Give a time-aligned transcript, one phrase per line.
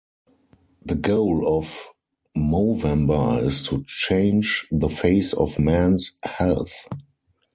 [0.83, 1.87] The goal of
[2.35, 6.87] Movember is to change the face of men's health.